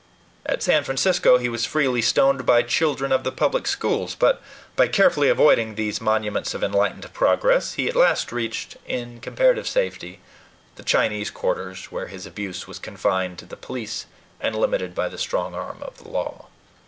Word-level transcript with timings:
At 0.47 0.63
San 0.63 0.83
Francisco 0.83 1.37
he 1.37 1.47
was 1.47 1.67
freely 1.67 2.01
stoned 2.01 2.43
by 2.43 2.63
children 2.63 3.11
of 3.11 3.23
the 3.23 3.31
public 3.31 3.67
schools; 3.67 4.15
but, 4.15 4.41
by 4.75 4.87
carefully 4.87 5.29
avoiding 5.29 5.75
these 5.75 6.01
monuments 6.01 6.55
of 6.55 6.63
enlightened 6.63 7.13
progress, 7.13 7.73
he 7.73 7.87
at 7.87 7.95
last 7.95 8.31
reached, 8.31 8.77
in 8.87 9.19
comparative 9.19 9.67
safety, 9.67 10.19
the 10.75 10.81
Chinese 10.81 11.29
quarters, 11.29 11.91
where 11.91 12.07
his 12.07 12.25
abuse 12.25 12.65
was 12.67 12.79
confined 12.79 13.37
to 13.37 13.45
the 13.45 13.55
police 13.55 14.07
and 14.39 14.55
limited 14.55 14.95
by 14.95 15.07
the 15.07 15.19
strong 15.19 15.53
arm 15.53 15.83
of 15.83 15.99
the 15.99 16.09
law. 16.09 16.47